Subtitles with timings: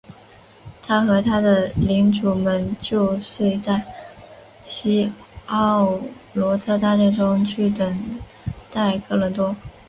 [0.81, 3.83] 他和他的领主们就睡在
[4.63, 5.13] 希
[5.45, 5.99] 奥
[6.33, 8.03] 罗特大殿中去等
[8.71, 9.55] 待哥伦多。